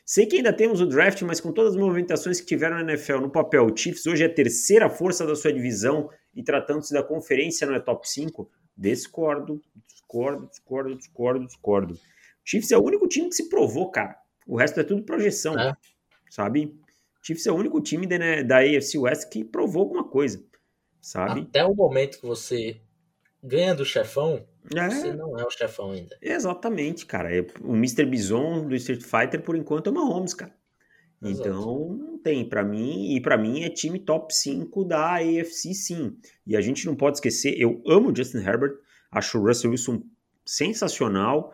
[0.05, 3.17] Sei que ainda temos o draft, mas com todas as movimentações que tiveram na NFL
[3.17, 7.01] no papel, o Chiefs hoje é a terceira força da sua divisão e tratando-se da
[7.01, 8.47] conferência não é top 5?
[8.77, 11.93] Discordo, discordo, discordo, discordo, discordo.
[11.95, 11.97] O
[12.45, 14.15] Chiefs é o único time que se provou, cara.
[14.45, 15.73] O resto é tudo projeção, é.
[16.29, 16.65] sabe?
[17.19, 20.43] O Chiefs é o único time da, da AFC West que provou alguma coisa,
[21.01, 21.41] sabe?
[21.41, 22.79] Até o momento que você
[23.43, 24.45] ganha do chefão,
[24.75, 24.89] é.
[24.89, 26.17] Você não é o chefão ainda.
[26.21, 27.35] Exatamente, cara.
[27.35, 28.05] É, o Mr.
[28.05, 30.53] Bison do Street Fighter, por enquanto, é uma Holmes, cara.
[31.21, 31.49] Exato.
[31.49, 32.47] Então, não tem.
[32.47, 36.17] para mim, e para mim é time top 5 da AFC, sim.
[36.47, 38.77] E a gente não pode esquecer, eu amo Justin Herbert,
[39.11, 40.01] acho o Russell Wilson
[40.45, 41.53] sensacional,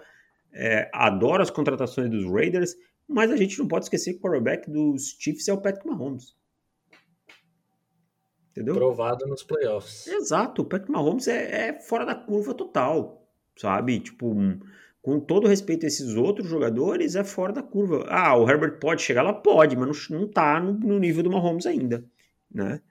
[0.54, 2.76] é, adoro as contratações dos Raiders,
[3.08, 6.36] mas a gente não pode esquecer que o quarterback dos Chiefs é o Patrick Mahomes.
[8.56, 8.76] Entendeu?
[8.76, 10.08] Provado nos playoffs.
[10.08, 14.00] Exato, o Patrick Mahomes é, é fora da curva total, sabe?
[14.00, 14.34] Tipo,
[15.02, 18.06] com todo respeito a esses outros jogadores, é fora da curva.
[18.08, 19.34] Ah, o Herbert pode chegar lá?
[19.34, 22.06] Pode, mas não, não tá no, no nível do Mahomes ainda,
[22.50, 22.82] né?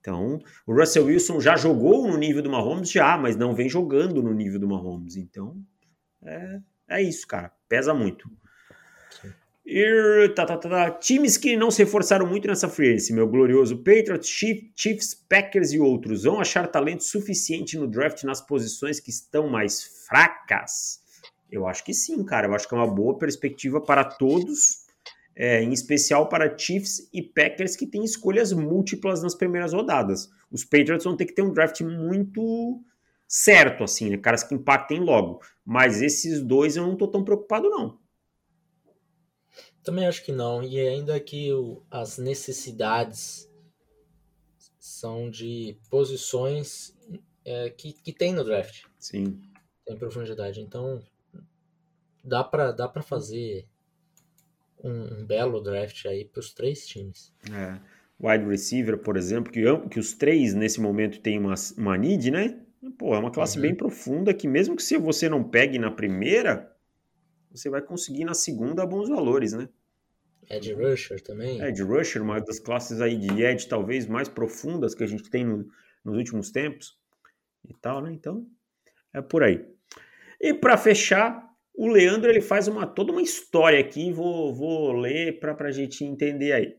[0.00, 2.90] Então, o Russell Wilson já jogou no nível do Mahomes?
[2.90, 5.16] Já, mas não vem jogando no nível do Mahomes.
[5.16, 5.54] Então,
[6.24, 7.52] é, é isso, cara.
[7.68, 8.26] Pesa muito.
[9.72, 13.76] E, tá, tá, tá, tá, Times que não se reforçaram muito nessa free meu glorioso
[13.76, 19.48] Patriots, Chiefs, Packers e outros, vão achar talento suficiente no draft nas posições que estão
[19.48, 20.98] mais fracas?
[21.52, 22.48] Eu acho que sim, cara.
[22.48, 24.86] Eu acho que é uma boa perspectiva para todos,
[25.36, 30.28] é, em especial para Chiefs e Packers que têm escolhas múltiplas nas primeiras rodadas.
[30.50, 32.82] Os Patriots vão ter que ter um draft muito
[33.28, 34.16] certo, assim, né?
[34.16, 35.40] Caras que impactem logo.
[35.64, 37.99] Mas esses dois eu não tô tão preocupado, não.
[39.82, 40.62] Também acho que não.
[40.62, 43.50] E ainda que o, as necessidades
[44.78, 46.96] são de posições
[47.44, 48.84] é, que, que tem no draft.
[48.98, 49.40] Sim.
[49.86, 50.60] Tem profundidade.
[50.60, 51.02] Então,
[52.24, 53.66] dá para dá pra fazer
[54.82, 57.32] um, um belo draft aí para os três times.
[57.52, 57.78] É.
[58.22, 62.60] Wide receiver, por exemplo, que, que os três nesse momento têm uma, uma need, né?
[62.98, 63.62] Pô, é uma classe uhum.
[63.62, 66.70] bem profunda que mesmo que se você não pegue na primeira,
[67.50, 69.68] você vai conseguir na segunda bons valores, né?
[70.48, 71.60] Ed Rusher também.
[71.62, 75.44] Ed Rusher, uma das classes aí de Ed talvez mais profundas que a gente tem
[75.44, 75.68] no,
[76.04, 76.98] nos últimos tempos
[77.68, 78.12] e tal, né?
[78.12, 78.46] Então,
[79.12, 79.64] é por aí.
[80.40, 85.38] E para fechar, o Leandro ele faz uma toda uma história aqui, vou, vou ler
[85.38, 86.76] para a gente entender aí.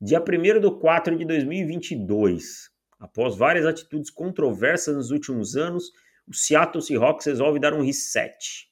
[0.00, 5.92] Dia 1 de 4 de 2022, após várias atitudes controversas nos últimos anos,
[6.26, 8.71] o Seattle Seahawks resolve dar um reset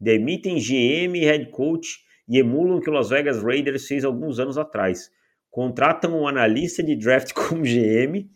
[0.00, 4.38] demitem GM e head coach e emulam o que o Las Vegas Raiders fez alguns
[4.38, 5.10] anos atrás.
[5.50, 8.28] Contratam um analista de draft como GM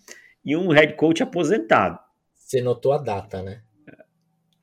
[0.44, 1.98] e um head coach aposentado.
[2.34, 3.62] Você notou a data, né?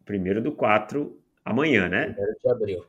[0.03, 2.07] Primeiro do 4, amanhã, né?
[2.07, 2.85] Primeiro de abril.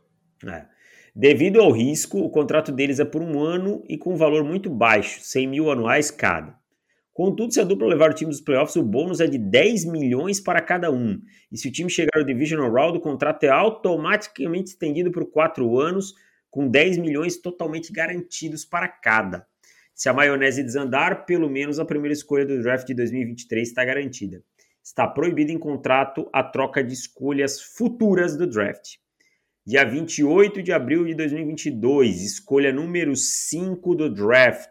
[0.47, 0.67] É.
[1.15, 4.71] Devido ao risco, o contrato deles é por um ano e com um valor muito
[4.71, 6.58] baixo, 100 mil anuais cada.
[7.19, 10.39] Contudo, se a dupla levar o time dos playoffs, o bônus é de 10 milhões
[10.39, 11.21] para cada um.
[11.51, 15.81] E se o time chegar ao Divisional Round, o contrato é automaticamente estendido por 4
[15.81, 16.15] anos,
[16.49, 19.45] com 10 milhões totalmente garantidos para cada.
[19.93, 24.41] Se a maionese desandar, pelo menos a primeira escolha do draft de 2023 está garantida.
[24.81, 28.91] Está proibido em contrato a troca de escolhas futuras do draft.
[29.67, 34.71] Dia 28 de abril de 2022, escolha número 5 do draft.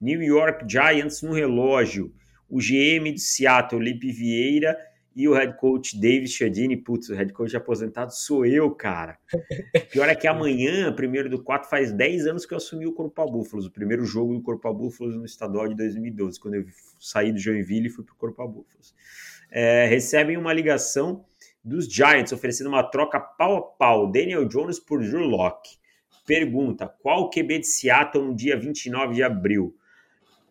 [0.00, 2.12] New York Giants no relógio.
[2.48, 4.76] O GM de Seattle, Lipe Vieira,
[5.14, 6.76] e o head coach David Chiadini.
[6.76, 9.18] Putz, o head coach aposentado sou eu, cara.
[9.92, 13.24] Pior é que amanhã, primeiro do 4, faz 10 anos que eu assumi o Corpo
[13.26, 16.64] Búfalos, o primeiro jogo do Corpo Búfalos no estadual de 2012, quando eu
[16.98, 18.94] saí do Joinville e fui pro Corpo Búfalos.
[19.50, 21.24] É, recebem uma ligação
[21.62, 25.76] dos Giants oferecendo uma troca pau a pau, Daniel Jones por Drew Locke.
[26.26, 29.76] Pergunta: qual QB de Seattle no dia 29 de abril?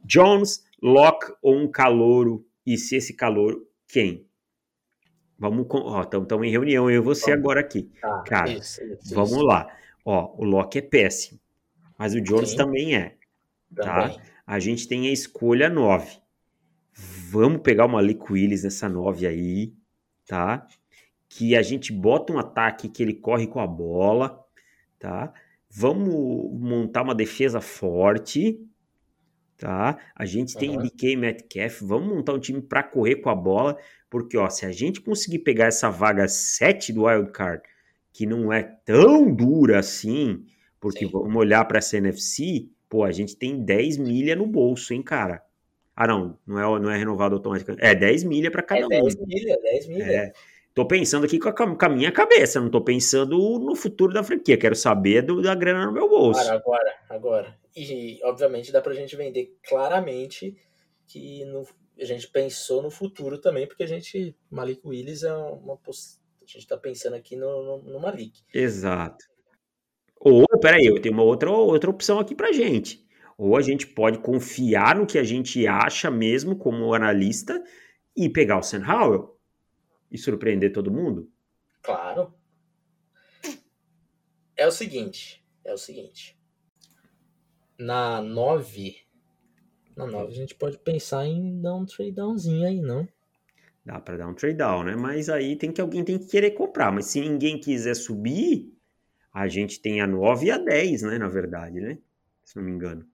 [0.06, 2.46] Jones, Locke ou um calouro?
[2.66, 4.26] E se esse calouro, quem?
[5.38, 7.92] Vamos, ó, estamos em reunião, eu e você agora aqui.
[8.02, 9.42] Ah, Cara, isso, isso, vamos isso.
[9.42, 9.68] lá.
[10.06, 11.40] Ó, o Locke é péssimo,
[11.98, 12.58] mas o Jones Sim.
[12.58, 13.16] também é.
[13.76, 14.10] Tá?
[14.10, 14.22] Também.
[14.46, 16.18] A gente tem a escolha 9.
[17.30, 19.74] Vamos pegar uma Malik Willis nessa 9 aí,
[20.28, 20.68] tá?
[21.28, 24.46] Que a gente bota um ataque que ele corre com a bola,
[25.00, 25.34] tá?
[25.70, 28.62] Vamos montar uma defesa forte,
[29.58, 29.98] tá?
[30.16, 30.84] A gente tem uhum.
[30.84, 33.78] DK Metcalf, vamos montar um time para correr com a bola,
[34.10, 37.64] porque ó, se a gente conseguir pegar essa vaga 7 do Wild Card
[38.12, 40.46] que não é tão dura assim,
[40.80, 41.12] porque Sim.
[41.12, 45.42] vamos olhar para essa NFC, pô, a gente tem 10 milha no bolso, hein, cara?
[45.96, 47.84] Ah, não, não é, não é renovado automaticamente.
[47.84, 48.90] É 10 milha para cada É um.
[48.90, 50.04] 10 milha, 10 milha.
[50.04, 50.34] É.
[50.74, 54.24] Tô pensando aqui com a, com a minha cabeça, não tô pensando no futuro da
[54.24, 54.58] franquia.
[54.58, 56.40] Quero saber do- da grana no meu bolso.
[56.42, 57.63] Agora, agora, agora.
[57.76, 60.56] E, obviamente, dá pra gente vender claramente
[61.08, 61.68] que no-
[62.00, 66.68] a gente pensou no futuro também, porque a gente, Malik Willis é uma A gente
[66.68, 68.42] tá pensando aqui no, no, no Malik.
[68.54, 69.26] Exato.
[70.20, 73.06] Ou, peraí, eu tenho uma outra, outra opção aqui pra gente.
[73.38, 77.62] Ou a gente pode confiar no que a gente acha mesmo como analista
[78.16, 79.38] e pegar o Sam Howell
[80.12, 81.30] e surpreender todo mundo.
[81.82, 82.34] Claro.
[84.56, 86.38] É o seguinte, é o seguinte.
[87.84, 88.96] Na 9,
[89.98, 93.06] na 9 a gente pode pensar em dar um trade downzinho aí, não?
[93.86, 94.96] Dá pra dar um trade down, né?
[94.96, 96.94] Mas aí tem que alguém tem que querer comprar.
[96.94, 98.74] Mas se ninguém quiser subir,
[99.34, 101.18] a gente tem a 9 e a 10, né?
[101.18, 101.98] Na verdade, né?
[102.46, 103.06] Se não me engano.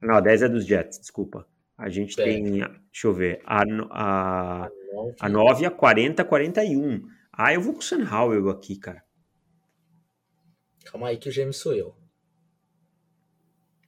[0.00, 1.44] Não, a 10 é dos Jets, desculpa.
[1.76, 2.24] A gente É.
[2.24, 7.02] tem, deixa eu ver, a, a, A 9, a 9, a 40, 41.
[7.32, 9.02] Ah, eu vou com o Sam Howell aqui, cara.
[10.84, 12.03] Calma aí que o James sou eu.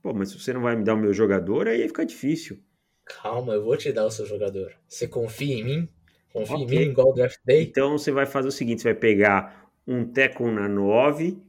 [0.06, 2.62] Pô, mas se você não vai me dar o meu jogador, aí fica difícil.
[3.04, 4.72] Calma, eu vou te dar o seu jogador.
[4.88, 5.88] Você confia em mim?
[6.32, 6.64] Confia Ok.
[6.64, 7.64] em mim igual o draft day?
[7.64, 11.42] Então você vai fazer o seguinte: você vai pegar um tackle na 9.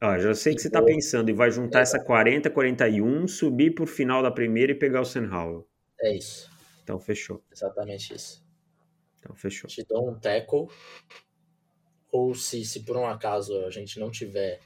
[0.00, 0.90] Ah, já sei que você tá Boa.
[0.90, 5.04] pensando e vai juntar essa 40, 41, subir pro final da primeira e pegar o
[5.04, 5.68] Sam Howell.
[6.00, 6.50] É isso.
[6.82, 7.44] Então fechou.
[7.52, 8.44] Exatamente isso.
[9.20, 9.70] Então fechou.
[9.70, 10.66] Te dou um tackle.
[12.10, 14.58] Ou se, se por um acaso a gente não tiver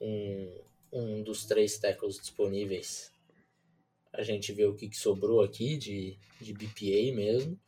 [0.00, 3.12] um, um dos três tackles disponíveis,
[4.12, 7.58] a gente vê o que, que sobrou aqui de, de BPA mesmo.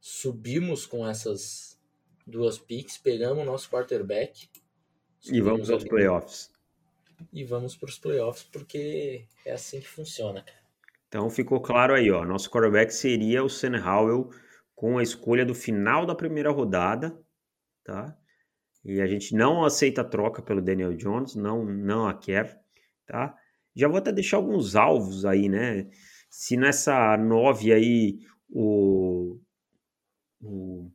[0.00, 1.78] Subimos com essas
[2.26, 4.48] duas picks, pegamos o nosso quarterback.
[5.30, 6.50] E vamos aos ali playoffs.
[7.32, 10.66] E vamos para os playoffs, porque é assim que funciona, cara.
[11.08, 12.24] Então ficou claro aí, ó.
[12.24, 14.30] Nosso quarterback seria o Sam Howell
[14.74, 17.18] com a escolha do final da primeira rodada,
[17.84, 18.16] tá?
[18.86, 22.62] E a gente não aceita a troca pelo Daniel Jones, não, não a quer,
[23.04, 23.36] tá?
[23.74, 25.88] Já vou até deixar alguns alvos aí, né?
[26.30, 29.40] Se nessa 9 aí o,
[30.40, 30.88] o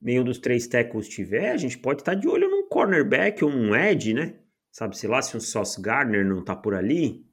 [0.00, 3.76] nenhum dos três tackles tiver, a gente pode estar de olho num cornerback ou um
[3.76, 4.40] edge, né?
[4.72, 7.26] Sabe, sei lá, se um Sauce Gardner não tá por ali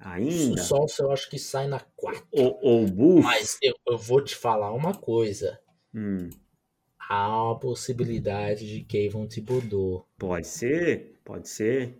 [0.00, 2.26] O ainda, Solso eu acho que sai na quarta.
[2.30, 3.22] ou, ou o Buff.
[3.22, 5.58] Mas eu, eu vou te falar uma coisa.
[5.94, 6.28] Hum.
[7.08, 10.06] Há uma possibilidade de Kayvon Thibodeau.
[10.18, 11.94] Pode ser, pode ser.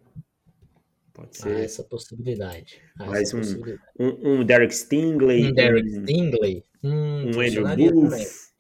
[1.12, 1.64] Pode Há ser.
[1.64, 2.80] essa possibilidade.
[2.98, 3.82] Há Mais essa um- possibilidade.
[3.98, 6.64] Um, um Derek Stingley, Um Derek Stingley.
[6.82, 7.92] Hum, um Andrew.
[7.92, 8.52] Booth.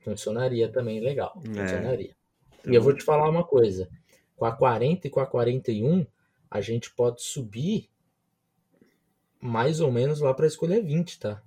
[0.00, 1.42] Funcionaria também, legal.
[1.44, 1.46] É.
[1.48, 2.14] Funcionaria.
[2.60, 3.88] Então, E eu vou te falar uma coisa.
[4.36, 6.06] Com a 40 e com a 41,
[6.50, 7.90] a gente pode subir
[9.40, 11.42] mais ou menos lá para a escolha 20, tá?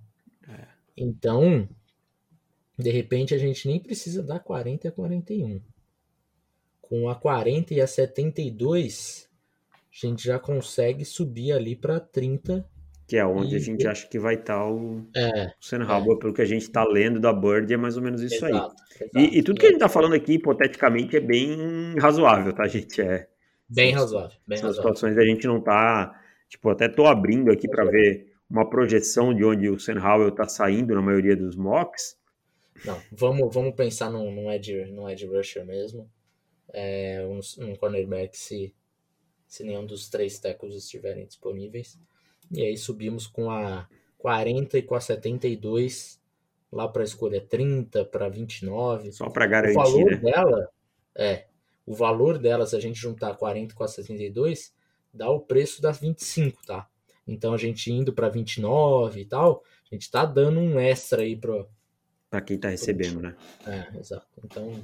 [0.48, 0.68] É.
[0.98, 1.68] Então,
[2.82, 5.62] de repente, a gente nem precisa dar 40 e a 41.
[6.82, 9.30] Com a 40 e a 72,
[9.92, 12.66] a gente já consegue subir ali para 30.
[13.08, 16.34] Que é onde a E- gente acha que vai estar o É, Sam Howell, pelo
[16.34, 18.52] que a gente está lendo da Bird, é mais ou menos isso aí.
[18.52, 19.20] exato, exato.
[19.20, 23.02] E, e tudo que a gente está falando aqui, hipoteticamente, é bem razoável, tá, gente?
[23.02, 23.28] É,
[23.70, 24.94] Bem razoável, bem são razoável.
[24.94, 26.14] situações que a gente não tá.
[26.50, 30.46] Tipo, até tô abrindo aqui para ver uma projeção de onde o Sam Howell tá
[30.46, 32.18] saindo na maioria dos mocks.
[32.86, 36.10] Não, vamos, vamos pensar num, num, edge, num edge rusher mesmo.
[36.74, 38.74] É, um, um cornerback se,
[39.48, 42.00] se nenhum dos três tackles estiverem disponíveis.
[42.52, 46.20] E aí subimos com a 40 e com a 72
[46.72, 49.12] lá para a escolha 30 para 29.
[49.12, 50.18] Só para O garantir, valor né?
[50.18, 50.70] dela
[51.16, 51.46] é
[51.86, 54.74] o valor dela, se a gente juntar 40 com a 72,
[55.14, 56.88] dá o preço das 25, tá?
[57.28, 61.36] Então a gente indo para 29 e tal, a gente tá dando um extra aí
[61.36, 61.68] pro,
[62.32, 63.36] Para quem tá recebendo, né?
[63.68, 64.26] é, exato.
[64.44, 64.82] Então,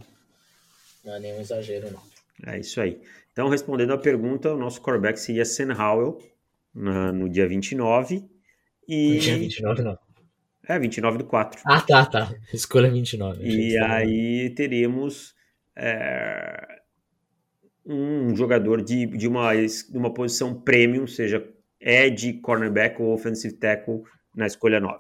[1.04, 2.02] não é nenhum exagero, não.
[2.46, 3.02] É isso aí.
[3.32, 6.22] Então, respondendo a pergunta, o nosso quarterback seria Sam Howell
[6.76, 8.24] na- no dia 29.
[8.86, 9.18] E...
[9.20, 9.98] Dia 29, não.
[10.68, 11.62] É, 29 do 4.
[11.66, 12.36] Ah, tá, tá.
[12.54, 13.42] Escolha 29.
[13.42, 15.34] a gente E aí teremos
[15.74, 16.82] é,
[17.86, 21.48] um jogador de, de, uma, de uma posição premium, seja
[21.80, 24.04] edge, cornerback ou offensive tackle
[24.36, 25.00] na escolha 9.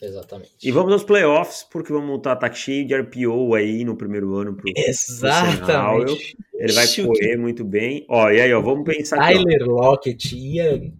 [0.00, 0.56] Exatamente.
[0.62, 4.54] E vamos aos playoffs, porque vamos montar ataque cheio de RPO aí no primeiro ano
[4.54, 6.36] pro, Exatamente.
[6.54, 8.04] Ele vai Ixi, correr muito bem.
[8.08, 9.34] Ó, e aí, ó, vamos pensar aqui.
[9.34, 10.92] Tyler Lockett ia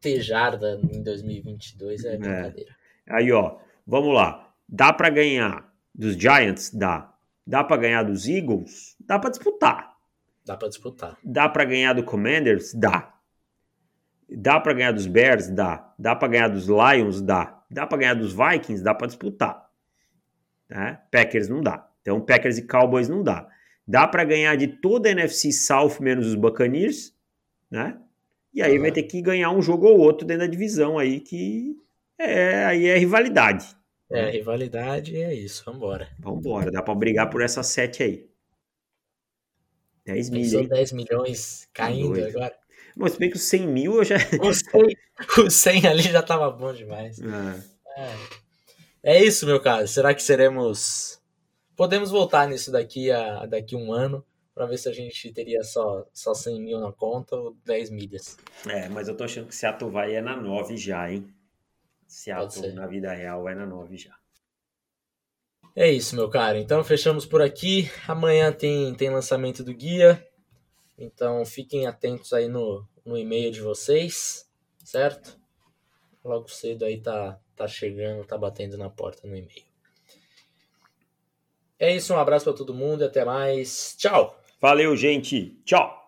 [0.00, 2.76] ter jarda em 2022 é brincadeira.
[3.08, 3.56] Aí, ó,
[3.86, 4.52] vamos lá.
[4.68, 6.70] Dá pra ganhar dos Giants?
[6.74, 7.12] Dá.
[7.46, 8.96] Dá para ganhar dos Eagles?
[9.00, 9.90] Dá para disputar.
[10.44, 11.18] Dá para disputar.
[11.24, 12.74] Dá para ganhar do Commanders?
[12.74, 13.14] Dá.
[14.28, 15.48] Dá para ganhar dos Bears?
[15.48, 15.92] Dá.
[15.98, 17.20] Dá para ganhar dos Lions?
[17.20, 17.59] Dá.
[17.70, 18.82] Dá para ganhar dos Vikings?
[18.82, 19.70] Dá para disputar.
[20.68, 21.00] Né?
[21.10, 21.88] Packers não dá.
[22.02, 23.48] Então Packers e Cowboys não dá.
[23.86, 27.14] Dá para ganhar de toda a NFC South menos os Buccaneers,
[27.70, 27.98] né?
[28.52, 28.82] E aí uhum.
[28.82, 31.76] vai ter que ganhar um jogo ou outro dentro da divisão aí que
[32.18, 33.76] é aí é rivalidade.
[34.10, 36.08] É, rivalidade é isso, vambora.
[36.18, 38.28] Vambora, dá para brigar por essa sete aí.
[40.04, 40.68] 10 milhões.
[40.68, 42.36] 10 milhões caindo Doido.
[42.36, 42.59] agora.
[43.00, 44.16] Mas bem que os 100 mil eu já.
[44.42, 47.18] O 100, o 100 ali já tava bom demais.
[47.18, 48.02] É.
[49.02, 49.14] é.
[49.16, 49.86] é isso, meu cara.
[49.86, 51.18] Será que seremos.
[51.74, 54.22] Podemos voltar nisso daqui a daqui um ano
[54.54, 58.36] para ver se a gente teria só, só 100 mil na conta ou 10 milhas.
[58.68, 61.26] É, mas eu tô achando que Seattle vai é na 9 já, hein?
[62.06, 64.14] Seattle na vida real vai na 9 já.
[65.74, 66.58] É isso, meu cara.
[66.58, 67.90] Então fechamos por aqui.
[68.06, 70.22] Amanhã tem, tem lançamento do guia.
[71.00, 74.48] Então fiquem atentos aí no, no e-mail de vocês,
[74.84, 75.38] certo?
[76.24, 79.64] Logo cedo aí tá, tá chegando, tá batendo na porta no e-mail.
[81.78, 83.94] É isso, um abraço para todo mundo e até mais.
[83.98, 84.38] Tchau!
[84.60, 85.58] Valeu, gente.
[85.64, 85.99] Tchau!